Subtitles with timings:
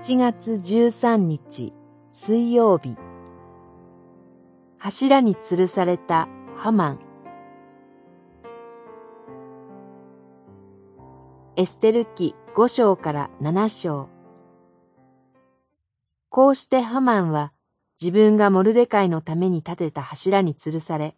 [0.00, 1.72] 7月13日
[2.12, 2.96] 水曜日。
[4.78, 7.00] 柱に吊るされたハマン。
[11.56, 14.08] エステル記5章から7章。
[16.28, 17.52] こうしてハマンは
[18.00, 21.16] 自分がモルデカイのために立てた柱に吊るされ、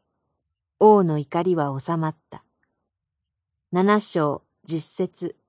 [0.78, 2.42] 王の怒りは収まった。
[3.72, 5.39] 七章実節。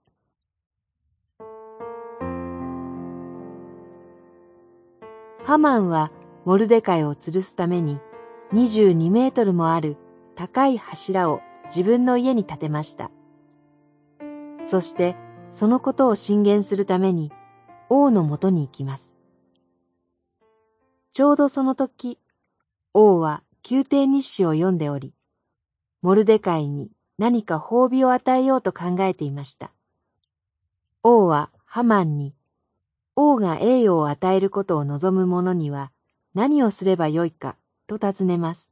[5.51, 6.13] ハマンは
[6.45, 7.99] モルデカイを吊るすために
[8.53, 9.97] 22メートルもある
[10.33, 13.11] 高い柱を自分の家に建てました。
[14.65, 15.17] そして
[15.51, 17.33] そのことを進言するために
[17.89, 19.17] 王のもとに行きます。
[21.11, 22.17] ちょうどその時、
[22.93, 25.13] 王は宮廷日誌を読んでおり、
[26.01, 29.73] モルデカイに何か褒美を与えようと考えていました。
[31.03, 32.33] 王はハマンに、
[33.15, 35.91] 王が栄誉を与えることを望む者には
[36.33, 38.71] 何をすればよいかと尋ねます。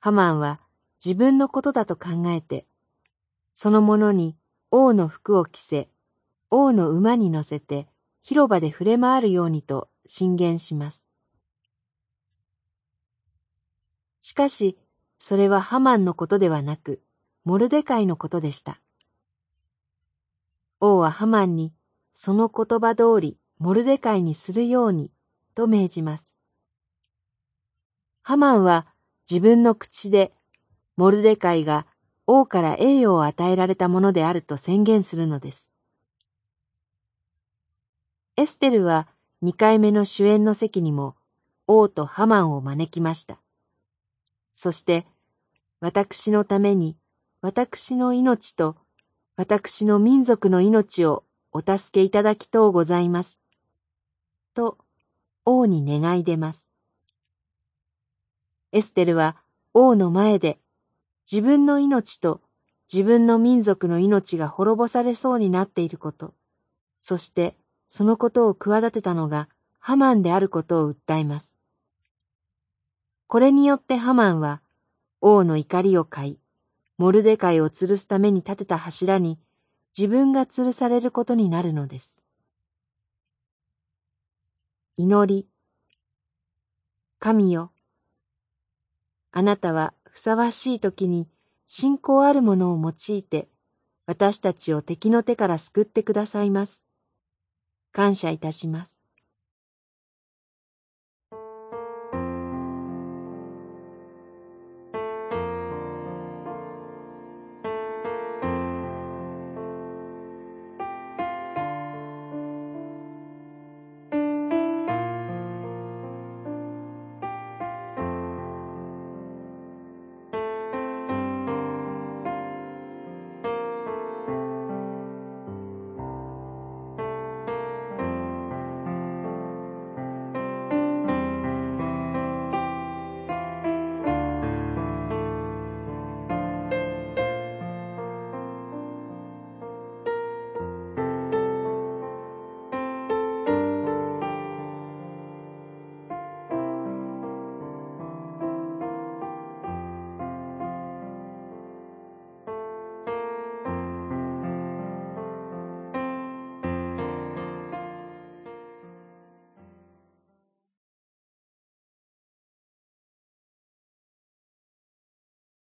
[0.00, 0.60] ハマンは
[1.04, 2.66] 自分のことだと考えて、
[3.52, 4.36] その者に
[4.70, 5.88] 王の服を着せ、
[6.50, 7.88] 王の馬に乗せて
[8.22, 11.04] 広場で触れ回るようにと進言します。
[14.20, 14.76] しかし、
[15.18, 17.02] それはハマンのことではなく、
[17.44, 18.80] モルデカイのことでした。
[20.80, 21.72] 王はハマンに、
[22.18, 25.12] その言葉通りモルデカイにするように、
[25.54, 26.36] と命じます。
[28.22, 28.86] ハマンは
[29.30, 30.32] 自分の口で、
[30.96, 31.86] モルデカイが
[32.26, 35.70] 王から栄誉を与えられたものであると宣言するのです。
[38.36, 39.06] エステルは
[39.40, 41.14] 二回目の主演の席にも
[41.68, 43.38] 王とハマンを招きました。
[44.56, 45.06] そして、
[45.78, 46.96] 私のために
[47.42, 48.76] 私の命と
[49.36, 53.40] 私の民族の命をお助けいただきとうございます。
[54.54, 54.78] と
[55.44, 56.70] 王に願い出ます。
[58.72, 59.36] エステルは
[59.72, 60.58] 王の前で
[61.30, 62.40] 自分の命と
[62.92, 66.34] 自分の民族の命が滅ぼされそうになっていること、
[67.00, 67.54] そして
[67.88, 69.48] そのことを企てたのが
[69.78, 71.58] ハマンであることを訴えます。
[73.26, 74.60] これによってハマンは
[75.20, 76.38] 王の怒りを買い、
[76.96, 79.38] モルデカイを吊るすために立てた柱に
[79.98, 82.22] 自分が吊るされることになるのです。
[84.96, 85.48] 祈り。
[87.18, 87.72] 神よ。
[89.32, 91.26] あなたはふさわしい時に
[91.66, 93.48] 信仰あるものを用いて
[94.06, 96.84] 私たちを敵の手から救ってくださいます。
[97.90, 99.02] 感謝いたします。